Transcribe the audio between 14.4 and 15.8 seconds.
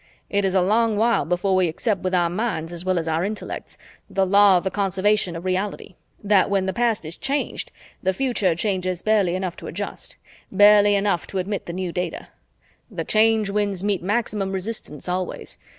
resistance always.